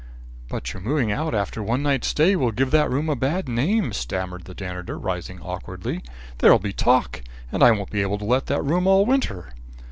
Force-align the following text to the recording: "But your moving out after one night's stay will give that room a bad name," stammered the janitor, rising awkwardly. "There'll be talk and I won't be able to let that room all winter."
"But 0.49 0.73
your 0.73 0.81
moving 0.81 1.11
out 1.11 1.35
after 1.35 1.61
one 1.61 1.83
night's 1.83 2.07
stay 2.07 2.35
will 2.35 2.51
give 2.51 2.71
that 2.71 2.89
room 2.89 3.07
a 3.07 3.15
bad 3.15 3.47
name," 3.47 3.93
stammered 3.93 4.45
the 4.45 4.55
janitor, 4.55 4.97
rising 4.97 5.39
awkwardly. 5.39 6.01
"There'll 6.39 6.57
be 6.57 6.73
talk 6.73 7.21
and 7.51 7.61
I 7.61 7.69
won't 7.69 7.91
be 7.91 8.01
able 8.01 8.17
to 8.17 8.25
let 8.25 8.47
that 8.47 8.63
room 8.65 8.87
all 8.87 9.05
winter." 9.05 9.53